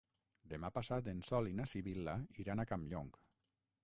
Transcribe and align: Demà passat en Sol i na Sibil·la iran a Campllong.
Demà 0.53 0.69
passat 0.77 1.09
en 1.11 1.19
Sol 1.27 1.49
i 1.49 1.53
na 1.59 1.67
Sibil·la 1.73 2.15
iran 2.45 2.65
a 2.65 2.65
Campllong. 2.73 3.13